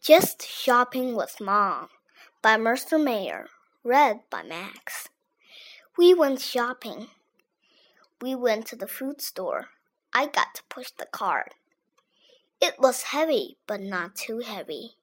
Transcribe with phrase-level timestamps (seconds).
[0.00, 1.88] Just Shopping with Mom
[2.42, 3.48] by Mercer Mayer,
[3.82, 5.08] read by Max.
[5.98, 7.08] We went shopping.
[8.20, 9.68] We went to the food store.
[10.12, 11.54] I got to push the cart.
[12.60, 14.96] It was heavy, but not too heavy.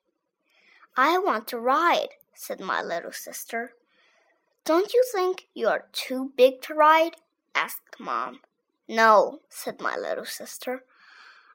[0.95, 3.73] I want to ride, said my little sister.
[4.65, 7.17] Don't you think you are too big to ride?
[7.53, 8.39] asked Mom.
[8.87, 10.83] No, said my little sister.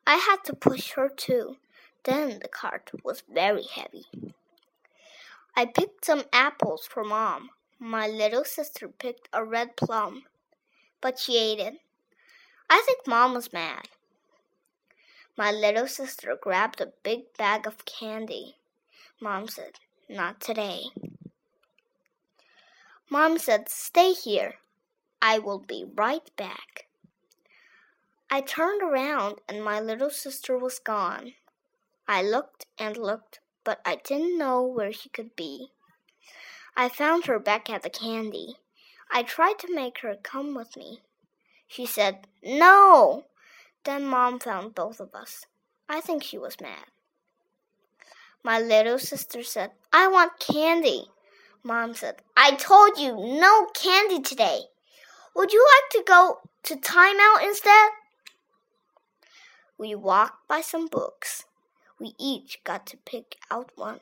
[0.07, 1.57] I had to push her too.
[2.04, 4.06] Then the cart was very heavy.
[5.56, 7.50] I picked some apples for Mom.
[7.79, 10.25] My little sister picked a red plum,
[11.00, 11.75] but she ate it.
[12.70, 13.89] I think Mom was mad.
[15.36, 18.56] My little sister grabbed a big bag of candy.
[19.20, 19.78] Mom said,
[20.08, 20.86] Not today.
[23.11, 24.54] Mom said, Stay here.
[25.22, 26.86] I will be right back.
[28.30, 31.34] I turned around and my little sister was gone.
[32.11, 35.73] I looked and looked, but I didn't know where she could be.
[36.75, 38.56] I found her back at the candy.
[39.11, 41.03] I tried to make her come with me.
[41.67, 43.25] She said, No!
[43.84, 45.45] Then Mom found both of us.
[45.86, 46.86] I think she was mad.
[48.42, 51.11] My little sister said, I want candy.
[51.62, 54.61] Mom said, I told you no candy today.
[55.36, 57.91] Would you like to go to timeout instead?
[59.77, 61.45] We walked by some books.
[62.01, 64.01] We each got to pick out one.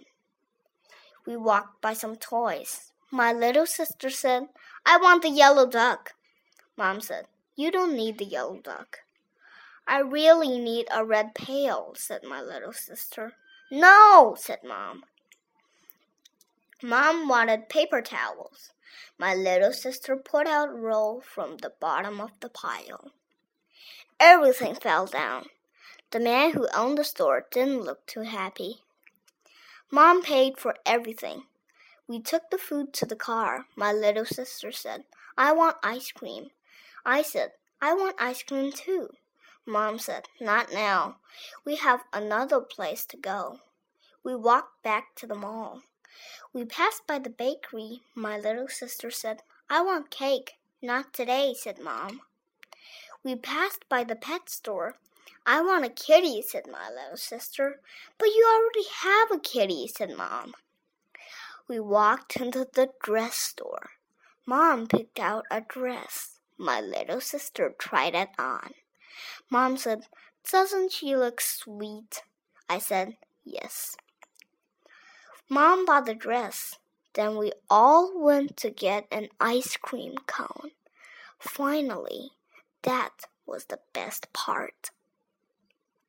[1.27, 2.93] We walked by some toys.
[3.11, 4.49] My little sister said,
[4.85, 6.15] I want the yellow duck.
[6.77, 8.99] Mom said, You don't need the yellow duck.
[9.89, 13.35] I really need a red pail, said my little sister.
[13.71, 15.05] No, said Mom.
[16.83, 18.73] Mom wanted paper towels.
[19.19, 23.13] My little sister put out a roll from the bottom of the pile.
[24.21, 25.47] Everything fell down.
[26.13, 28.83] The man who owned the store didn't look too happy.
[29.91, 31.45] Mom paid for everything.
[32.07, 33.67] We took the food to the car.
[33.75, 35.05] My little sister said,
[35.37, 36.51] I want ice cream.
[37.05, 39.11] I said, I want ice cream too.
[39.67, 41.17] Mom said, Not now.
[41.65, 43.59] We have another place to go.
[44.23, 45.83] We walked back to the mall.
[46.53, 48.03] We passed by the bakery.
[48.15, 50.55] My little sister said, I want cake.
[50.81, 52.21] Not today, said Mom.
[53.25, 54.97] We passed by the pet store.
[55.49, 57.81] I want a kitty, said my little sister.
[58.19, 60.55] But you already have a kitty, said Mom.
[61.69, 63.91] We walked into the dress store.
[64.45, 66.41] Mom picked out a dress.
[66.59, 68.73] My little sister tried it on.
[69.49, 70.07] Mom said,
[70.51, 72.23] Doesn't she look sweet?
[72.69, 73.97] I said, Yes.
[75.49, 76.75] Mom bought the dress.
[77.15, 80.73] Then we all went to get an ice cream cone.
[81.39, 82.33] Finally,
[82.83, 84.91] that was the best part.